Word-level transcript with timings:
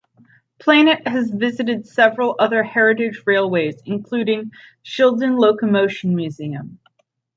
"Planet" 0.57 1.07
has 1.07 1.29
visited 1.29 1.85
several 1.85 2.35
other 2.39 2.63
Heritage 2.63 3.21
railways 3.27 3.79
including 3.85 4.51
Shildon 4.83 5.37
Locomotion 5.39 6.15
Museum. 6.15 6.79